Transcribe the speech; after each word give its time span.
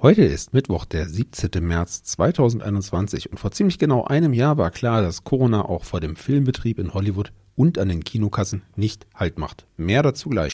Heute 0.00 0.22
ist 0.22 0.54
Mittwoch, 0.54 0.84
der 0.84 1.08
17. 1.08 1.50
März 1.60 2.04
2021 2.04 3.32
und 3.32 3.40
vor 3.40 3.50
ziemlich 3.50 3.80
genau 3.80 4.04
einem 4.04 4.32
Jahr 4.32 4.56
war 4.56 4.70
klar, 4.70 5.02
dass 5.02 5.24
Corona 5.24 5.64
auch 5.64 5.82
vor 5.82 5.98
dem 5.98 6.14
Filmbetrieb 6.14 6.78
in 6.78 6.94
Hollywood 6.94 7.32
und 7.56 7.80
an 7.80 7.88
den 7.88 8.04
Kinokassen 8.04 8.62
nicht 8.76 9.08
Halt 9.12 9.40
macht. 9.40 9.66
Mehr 9.76 10.04
dazu 10.04 10.28
gleich. 10.28 10.52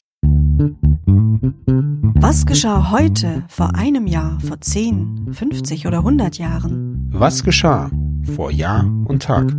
Was 2.15 2.47
geschah 2.47 2.91
heute, 2.91 3.45
vor 3.49 3.75
einem 3.75 4.07
Jahr, 4.07 4.41
vor 4.41 4.63
10, 4.63 5.35
50 5.35 5.87
oder 5.87 5.99
100 5.99 6.39
Jahren? 6.39 7.07
Was 7.13 7.45
geschah 7.45 7.91
vor 8.35 8.51
Jahr 8.51 8.87
und 9.05 9.23
Tag? 9.23 9.55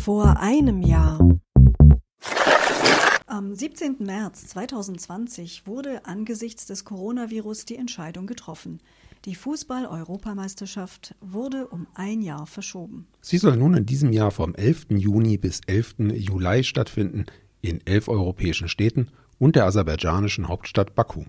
Vor 0.00 0.40
einem 0.40 0.80
Jahr. 0.80 1.17
Am 3.58 3.60
17. 3.60 3.96
März 3.98 4.46
2020 4.46 5.66
wurde 5.66 6.06
angesichts 6.06 6.66
des 6.66 6.84
Coronavirus 6.84 7.64
die 7.64 7.74
Entscheidung 7.74 8.28
getroffen. 8.28 8.78
Die 9.24 9.34
Fußball-Europameisterschaft 9.34 11.16
wurde 11.20 11.66
um 11.66 11.88
ein 11.92 12.22
Jahr 12.22 12.46
verschoben. 12.46 13.08
Sie 13.20 13.36
soll 13.36 13.56
nun 13.56 13.74
in 13.74 13.84
diesem 13.84 14.12
Jahr 14.12 14.30
vom 14.30 14.54
11. 14.54 14.86
Juni 14.90 15.38
bis 15.38 15.60
11. 15.66 15.96
Juli 16.14 16.62
stattfinden 16.62 17.26
in 17.60 17.84
elf 17.84 18.06
europäischen 18.06 18.68
Städten 18.68 19.08
und 19.40 19.56
der 19.56 19.64
aserbaidschanischen 19.64 20.46
Hauptstadt 20.46 20.94
Baku. 20.94 21.24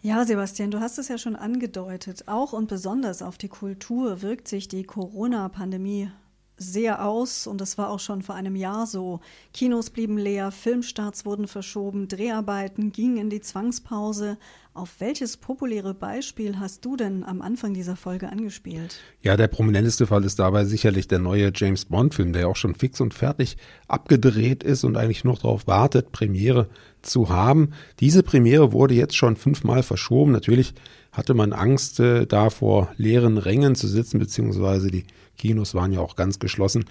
Ja, 0.00 0.24
Sebastian, 0.24 0.70
du 0.70 0.80
hast 0.80 0.96
es 0.96 1.08
ja 1.08 1.18
schon 1.18 1.36
angedeutet. 1.36 2.26
Auch 2.26 2.54
und 2.54 2.68
besonders 2.68 3.20
auf 3.20 3.36
die 3.36 3.48
Kultur 3.48 4.22
wirkt 4.22 4.48
sich 4.48 4.66
die 4.68 4.84
Corona-Pandemie 4.84 6.08
sehr 6.56 7.04
aus 7.04 7.46
und 7.46 7.60
das 7.60 7.78
war 7.78 7.90
auch 7.90 7.98
schon 7.98 8.22
vor 8.22 8.34
einem 8.34 8.54
Jahr 8.54 8.86
so. 8.86 9.20
Kinos 9.52 9.90
blieben 9.90 10.18
leer, 10.18 10.52
Filmstarts 10.52 11.24
wurden 11.24 11.48
verschoben, 11.48 12.06
Dreharbeiten 12.08 12.92
gingen 12.92 13.16
in 13.16 13.30
die 13.30 13.40
Zwangspause. 13.40 14.38
Auf 14.72 14.96
welches 14.98 15.36
populäre 15.36 15.94
Beispiel 15.94 16.58
hast 16.58 16.84
du 16.84 16.96
denn 16.96 17.22
am 17.22 17.42
Anfang 17.42 17.74
dieser 17.74 17.94
Folge 17.94 18.28
angespielt? 18.28 18.96
Ja, 19.22 19.36
der 19.36 19.46
prominenteste 19.46 20.06
Fall 20.06 20.24
ist 20.24 20.40
dabei 20.40 20.64
sicherlich 20.64 21.06
der 21.06 21.20
neue 21.20 21.52
James 21.54 21.84
Bond-Film, 21.84 22.32
der 22.32 22.48
auch 22.48 22.56
schon 22.56 22.74
fix 22.74 23.00
und 23.00 23.14
fertig 23.14 23.56
abgedreht 23.86 24.64
ist 24.64 24.82
und 24.82 24.96
eigentlich 24.96 25.22
noch 25.22 25.38
darauf 25.38 25.68
wartet, 25.68 26.10
Premiere 26.10 26.68
zu 27.02 27.28
haben. 27.28 27.70
Diese 28.00 28.22
Premiere 28.24 28.72
wurde 28.72 28.94
jetzt 28.94 29.16
schon 29.16 29.36
fünfmal 29.36 29.84
verschoben. 29.84 30.32
Natürlich 30.32 30.74
hatte 31.12 31.34
man 31.34 31.52
Angst, 31.52 32.00
äh, 32.00 32.26
da 32.26 32.50
vor 32.50 32.92
leeren 32.96 33.38
Rängen 33.38 33.76
zu 33.76 33.86
sitzen, 33.86 34.18
beziehungsweise 34.18 34.90
die 34.90 35.04
Kinos 35.36 35.74
waren 35.74 35.92
ja 35.92 36.00
auch 36.00 36.16
ganz 36.16 36.38
geschlossen 36.38 36.84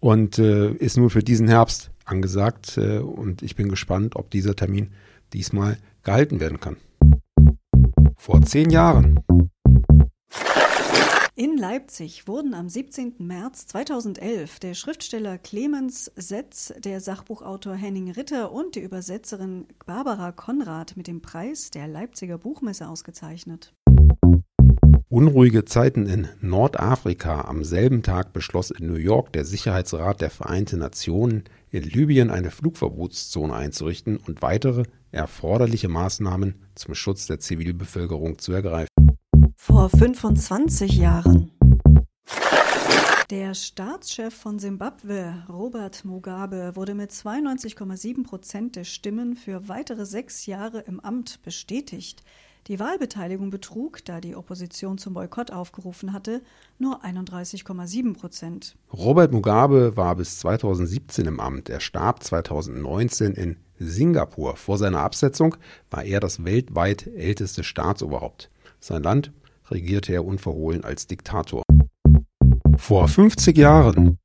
und 0.00 0.38
äh, 0.38 0.72
ist 0.72 0.96
nur 0.96 1.10
für 1.10 1.22
diesen 1.22 1.48
Herbst 1.48 1.90
angesagt. 2.04 2.76
Äh, 2.78 2.98
und 2.98 3.42
ich 3.42 3.56
bin 3.56 3.68
gespannt, 3.68 4.16
ob 4.16 4.30
dieser 4.30 4.54
Termin 4.54 4.90
diesmal 5.32 5.78
gehalten 6.02 6.40
werden 6.40 6.60
kann. 6.60 6.76
Vor 8.16 8.42
zehn 8.42 8.70
Jahren. 8.70 9.20
In 11.36 11.58
Leipzig 11.58 12.28
wurden 12.28 12.54
am 12.54 12.68
17. 12.68 13.14
März 13.18 13.66
2011 13.66 14.60
der 14.60 14.74
Schriftsteller 14.74 15.36
Clemens 15.36 16.12
Setz, 16.14 16.72
der 16.78 17.00
Sachbuchautor 17.00 17.74
Henning 17.74 18.12
Ritter 18.12 18.52
und 18.52 18.76
die 18.76 18.80
Übersetzerin 18.80 19.66
Barbara 19.84 20.30
Konrad 20.30 20.96
mit 20.96 21.08
dem 21.08 21.22
Preis 21.22 21.72
der 21.72 21.88
Leipziger 21.88 22.38
Buchmesse 22.38 22.88
ausgezeichnet. 22.88 23.74
Unruhige 25.14 25.64
Zeiten 25.64 26.06
in 26.06 26.26
Nordafrika. 26.40 27.42
Am 27.42 27.62
selben 27.62 28.02
Tag 28.02 28.32
beschloss 28.32 28.72
in 28.72 28.88
New 28.88 28.96
York 28.96 29.32
der 29.32 29.44
Sicherheitsrat 29.44 30.20
der 30.20 30.28
Vereinten 30.28 30.80
Nationen, 30.80 31.44
in 31.70 31.84
Libyen 31.84 32.32
eine 32.32 32.50
Flugverbotszone 32.50 33.54
einzurichten 33.54 34.16
und 34.16 34.42
weitere 34.42 34.82
erforderliche 35.12 35.86
Maßnahmen 35.86 36.56
zum 36.74 36.96
Schutz 36.96 37.28
der 37.28 37.38
Zivilbevölkerung 37.38 38.38
zu 38.38 38.54
ergreifen. 38.54 38.88
Vor 39.54 39.88
25 39.88 40.96
Jahren. 40.96 41.52
Der 43.30 43.54
Staatschef 43.54 44.34
von 44.34 44.58
Simbabwe, 44.58 45.44
Robert 45.48 46.04
Mugabe, 46.04 46.72
wurde 46.74 46.96
mit 46.96 47.12
92,7 47.12 48.24
Prozent 48.24 48.74
der 48.74 48.82
Stimmen 48.82 49.36
für 49.36 49.68
weitere 49.68 50.06
sechs 50.06 50.46
Jahre 50.46 50.80
im 50.80 50.98
Amt 50.98 51.40
bestätigt. 51.44 52.24
Die 52.68 52.80
Wahlbeteiligung 52.80 53.50
betrug, 53.50 54.02
da 54.06 54.22
die 54.22 54.34
Opposition 54.34 54.96
zum 54.96 55.12
Boykott 55.12 55.50
aufgerufen 55.50 56.14
hatte, 56.14 56.40
nur 56.78 57.04
31,7 57.04 58.14
Prozent. 58.14 58.76
Robert 58.90 59.32
Mugabe 59.32 59.98
war 59.98 60.16
bis 60.16 60.38
2017 60.38 61.26
im 61.26 61.40
Amt. 61.40 61.68
Er 61.68 61.80
starb 61.80 62.22
2019 62.22 63.32
in 63.34 63.56
Singapur. 63.78 64.56
Vor 64.56 64.78
seiner 64.78 65.00
Absetzung 65.00 65.56
war 65.90 66.04
er 66.04 66.20
das 66.20 66.46
weltweit 66.46 67.06
älteste 67.06 67.64
Staatsoberhaupt. 67.64 68.50
Sein 68.80 69.02
Land 69.02 69.30
regierte 69.70 70.14
er 70.14 70.24
unverhohlen 70.24 70.84
als 70.84 71.06
Diktator. 71.06 71.64
Vor 72.78 73.08
50 73.08 73.58
Jahren 73.58 74.18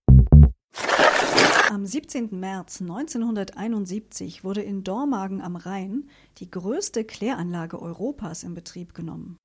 am 1.79 1.85
17. 1.85 2.37
März 2.37 2.81
1971 2.81 4.43
wurde 4.43 4.61
in 4.61 4.83
Dormagen 4.83 5.39
am 5.39 5.55
Rhein 5.55 6.09
die 6.39 6.51
größte 6.51 7.05
Kläranlage 7.05 7.81
Europas 7.81 8.43
in 8.43 8.53
Betrieb 8.53 8.93
genommen. 8.93 9.37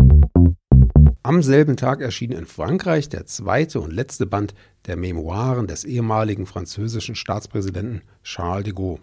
Am 1.23 1.45
selben 1.45 1.77
Tag 1.77 2.01
erschien 2.01 2.33
in 2.33 2.47
Frankreich 2.47 3.09
der 3.09 3.27
zweite 3.27 3.81
und 3.81 3.93
letzte 3.93 4.27
Band 4.27 4.53
der 4.87 4.97
Memoiren 4.97 5.69
des 5.69 5.85
ehemaligen 5.85 6.47
französischen 6.47 7.15
Staatspräsidenten 7.15 8.03
Charles 8.25 8.65
de 8.65 8.73
Gaulle. 8.73 8.99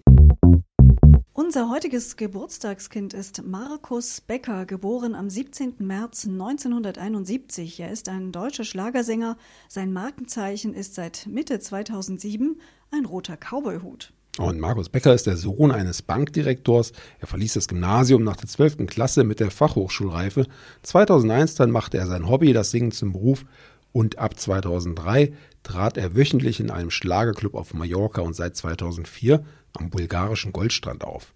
Unser 1.34 1.70
heutiges 1.70 2.18
Geburtstagskind 2.18 3.14
ist 3.14 3.44
Markus 3.44 4.20
Becker, 4.20 4.66
geboren 4.66 5.16
am 5.16 5.30
17. 5.30 5.76
März 5.80 6.28
1971. 6.28 7.80
Er 7.80 7.92
ist 7.92 8.10
ein 8.10 8.34
deutscher 8.34 8.66
Schlagersänger. 8.66 9.38
Sein 9.70 9.94
Markenzeichen 9.94 10.74
ist 10.74 10.96
seit 10.96 11.28
Mitte 11.28 11.60
2007 11.60 12.60
ein 12.92 13.06
roter 13.06 13.38
Cowboyhut. 13.38 14.14
Und 14.38 14.60
Markus 14.60 14.90
Becker 14.90 15.14
ist 15.14 15.28
der 15.28 15.36
Sohn 15.36 15.72
eines 15.72 16.02
Bankdirektors. 16.02 16.94
Er 17.20 17.28
verließ 17.28 17.54
das 17.54 17.68
Gymnasium 17.68 18.24
nach 18.24 18.38
der 18.38 18.48
12. 18.48 18.88
Klasse 18.88 19.24
mit 19.24 19.40
der 19.42 19.52
Fachhochschulreife. 19.52 20.46
2001 20.84 21.56
dann 21.56 21.72
machte 21.72 21.98
er 21.98 22.08
sein 22.08 22.30
Hobby, 22.30 22.54
das 22.54 22.72
Singen 22.72 22.92
zum 22.92 23.12
Beruf. 23.12 23.46
Und 23.92 24.20
ab 24.20 24.40
2003 24.40 25.34
trat 25.64 25.98
er 25.98 26.16
wöchentlich 26.16 26.62
in 26.62 26.72
einem 26.72 26.92
Schlagerclub 26.92 27.56
auf 27.56 27.74
Mallorca 27.74 28.22
und 28.22 28.34
seit 28.34 28.56
2004 28.56 29.44
am 29.74 29.90
bulgarischen 29.90 30.54
Goldstrand 30.54 31.04
auf. 31.04 31.34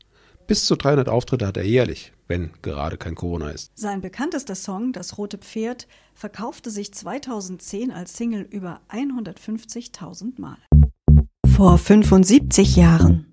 Bis 0.48 0.66
zu 0.66 0.76
300 0.76 1.10
Auftritte 1.10 1.48
hat 1.48 1.58
er 1.58 1.66
jährlich, 1.66 2.14
wenn 2.28 2.52
gerade 2.62 2.98
kein 2.98 3.16
Corona 3.16 3.50
ist. 3.50 3.72
Sein 3.76 4.00
bekanntester 4.02 4.56
Song, 4.56 4.94
Das 4.94 5.18
rote 5.18 5.40
Pferd, 5.40 5.88
verkaufte 6.14 6.70
sich 6.70 6.94
2010 6.94 7.92
als 7.92 8.16
Single 8.16 8.48
über 8.50 8.80
150.000 8.90 10.40
Mal. 10.40 10.58
Vor 11.56 11.78
75 11.78 12.76
Jahren. 12.76 13.32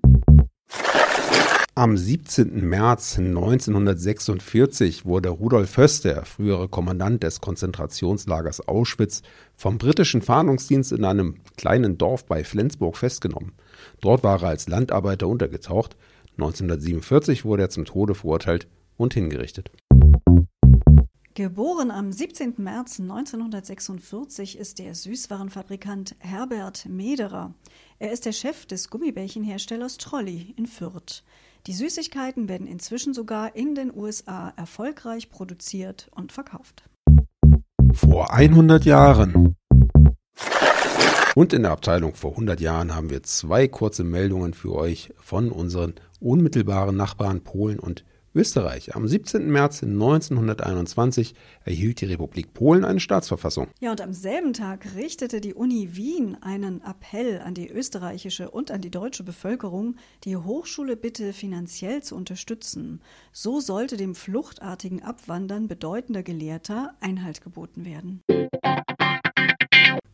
Am 1.75 1.97
17. 1.97 2.65
März 2.65 3.19
1946 3.19 5.03
wurde 5.03 5.27
Rudolf 5.27 5.75
Höss, 5.75 5.99
der 5.99 6.23
frühere 6.23 6.69
Kommandant 6.69 7.21
des 7.23 7.41
Konzentrationslagers 7.41 8.65
Auschwitz, 8.65 9.23
vom 9.57 9.77
britischen 9.77 10.21
Fahndungsdienst 10.21 10.93
in 10.93 11.03
einem 11.03 11.35
kleinen 11.57 11.97
Dorf 11.97 12.25
bei 12.25 12.45
Flensburg 12.45 12.95
festgenommen. 12.95 13.51
Dort 13.99 14.23
war 14.23 14.41
er 14.41 14.47
als 14.47 14.69
Landarbeiter 14.69 15.27
untergetaucht. 15.27 15.97
1947 16.37 17.43
wurde 17.43 17.63
er 17.63 17.69
zum 17.71 17.83
Tode 17.83 18.15
verurteilt 18.15 18.69
und 18.95 19.13
hingerichtet. 19.13 19.69
Geboren 21.35 21.89
am 21.89 22.11
17. 22.11 22.53
März 22.57 22.99
1946 22.99 24.55
ist 24.55 24.77
der 24.77 24.93
Süßwarenfabrikant 24.93 26.15
Herbert 26.19 26.85
Mederer. 26.87 27.55
Er 27.97 28.11
ist 28.11 28.27
der 28.27 28.33
Chef 28.33 28.67
des 28.67 28.91
Gummibärchenherstellers 28.91 29.97
Trolli 29.97 30.53
in 30.57 30.67
Fürth. 30.67 31.23
Die 31.65 31.73
Süßigkeiten 31.73 32.49
werden 32.49 32.67
inzwischen 32.67 33.15
sogar 33.15 33.55
in 33.55 33.73
den 33.73 33.91
USA 33.91 34.53
erfolgreich 34.57 35.31
produziert 35.31 36.07
und 36.11 36.31
verkauft. 36.31 36.83
Vor 37.93 38.31
100 38.31 38.85
Jahren. 38.85 39.55
Und 41.33 41.51
in 41.51 41.63
der 41.63 41.71
Abteilung 41.71 42.13
vor 42.13 42.29
100 42.33 42.61
Jahren 42.61 42.93
haben 42.93 43.09
wir 43.09 43.23
zwei 43.23 43.67
kurze 43.67 44.03
Meldungen 44.03 44.53
für 44.53 44.75
euch 44.75 45.11
von 45.17 45.51
unseren 45.51 45.95
unmittelbaren 46.19 46.95
Nachbarn 46.95 47.43
Polen 47.43 47.79
und 47.79 48.05
Österreich. 48.35 48.95
Am 48.95 49.07
17. 49.07 49.49
März 49.51 49.83
1921 49.83 51.35
erhielt 51.65 52.01
die 52.01 52.05
Republik 52.05 52.53
Polen 52.53 52.83
eine 52.83 52.99
Staatsverfassung. 52.99 53.67
Ja, 53.79 53.91
und 53.91 54.01
am 54.01 54.13
selben 54.13 54.53
Tag 54.53 54.95
richtete 54.95 55.39
die 55.39 55.53
Uni 55.53 55.89
Wien 55.93 56.37
einen 56.41 56.81
Appell 56.81 57.41
an 57.41 57.53
die 57.53 57.69
österreichische 57.69 58.49
und 58.49 58.71
an 58.71 58.81
die 58.81 58.91
deutsche 58.91 59.23
Bevölkerung, 59.23 59.95
die 60.23 60.35
Hochschule 60.35 60.95
bitte 60.95 61.33
finanziell 61.33 62.01
zu 62.01 62.15
unterstützen. 62.15 63.01
So 63.31 63.59
sollte 63.59 63.97
dem 63.97 64.15
fluchtartigen 64.15 65.03
Abwandern 65.03 65.67
bedeutender 65.67 66.23
Gelehrter 66.23 66.95
Einhalt 67.01 67.41
geboten 67.41 67.85
werden. 67.85 68.21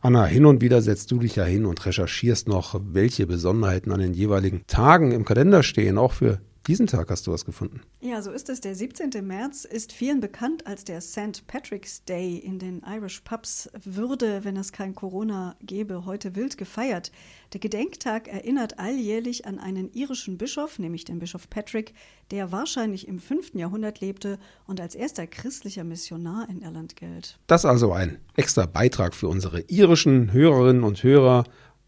Anna, 0.02 0.24
hin 0.24 0.46
und 0.46 0.62
wieder 0.62 0.80
setzt 0.80 1.10
du 1.10 1.18
dich 1.18 1.36
ja 1.36 1.44
hin 1.44 1.66
und 1.66 1.84
recherchierst 1.84 2.48
noch, 2.48 2.80
welche 2.82 3.26
Besonderheiten 3.26 3.92
an 3.92 4.00
den 4.00 4.14
jeweiligen 4.14 4.66
Tagen 4.66 5.12
im 5.12 5.26
Kalender 5.26 5.62
stehen, 5.62 5.98
auch 5.98 6.12
für 6.12 6.40
diesen 6.66 6.86
Tag 6.86 7.10
hast 7.10 7.26
du 7.26 7.32
was 7.32 7.44
gefunden. 7.44 7.80
Ja, 8.00 8.20
so 8.22 8.30
ist 8.30 8.48
es. 8.48 8.60
Der 8.60 8.74
17. 8.74 9.10
März 9.26 9.64
ist 9.64 9.92
vielen 9.92 10.20
bekannt 10.20 10.66
als 10.66 10.84
der 10.84 11.00
St. 11.00 11.46
Patrick's 11.46 12.04
Day. 12.04 12.36
In 12.36 12.58
den 12.58 12.82
Irish 12.86 13.20
Pubs 13.20 13.70
würde, 13.82 14.44
wenn 14.44 14.56
es 14.56 14.72
kein 14.72 14.94
Corona 14.94 15.56
gäbe, 15.62 16.04
heute 16.04 16.36
wild 16.36 16.58
gefeiert. 16.58 17.12
Der 17.52 17.60
Gedenktag 17.60 18.28
erinnert 18.28 18.78
alljährlich 18.78 19.46
an 19.46 19.58
einen 19.58 19.90
irischen 19.92 20.38
Bischof, 20.38 20.78
nämlich 20.78 21.04
den 21.04 21.18
Bischof 21.18 21.48
Patrick, 21.48 21.94
der 22.30 22.52
wahrscheinlich 22.52 23.08
im 23.08 23.18
5. 23.18 23.54
Jahrhundert 23.54 24.00
lebte 24.00 24.38
und 24.66 24.80
als 24.80 24.94
erster 24.94 25.26
christlicher 25.26 25.84
Missionar 25.84 26.48
in 26.48 26.62
Irland 26.62 26.94
gilt. 26.96 27.38
Das 27.46 27.64
also 27.64 27.92
ein 27.92 28.18
extra 28.36 28.66
Beitrag 28.66 29.14
für 29.14 29.28
unsere 29.28 29.60
irischen 29.62 30.32
Hörerinnen 30.32 30.84
und 30.84 31.02
Hörer 31.02 31.44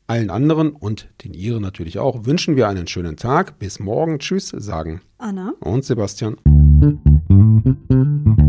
allen 0.06 0.30
anderen 0.30 0.70
und 0.70 1.08
den 1.24 1.34
Iren 1.34 1.62
natürlich 1.62 1.98
auch 1.98 2.24
wünschen 2.26 2.56
wir 2.56 2.68
einen 2.68 2.86
schönen 2.86 3.16
Tag. 3.16 3.58
Bis 3.58 3.78
morgen. 3.78 4.18
Tschüss, 4.18 4.48
sagen 4.48 5.00
Anna 5.18 5.54
und 5.60 5.84
Sebastian. 5.84 6.36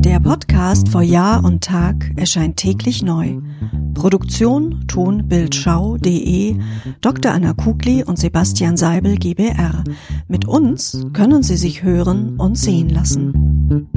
Der 0.03 0.19
Podcast 0.19 0.89
vor 0.89 1.01
Jahr 1.01 1.43
und 1.43 1.63
Tag 1.63 2.11
erscheint 2.15 2.57
täglich 2.57 3.03
neu. 3.03 3.39
Produktion 3.93 4.85
tonbildschau.de 4.87 6.57
Dr. 7.01 7.31
Anna 7.31 7.53
Kugli 7.53 8.03
und 8.03 8.17
Sebastian 8.17 8.75
Seibel 8.75 9.17
GBR. 9.17 9.83
Mit 10.27 10.47
uns 10.47 11.05
können 11.13 11.43
Sie 11.43 11.57
sich 11.57 11.83
hören 11.83 12.37
und 12.39 12.57
sehen 12.57 12.89
lassen. 12.89 13.89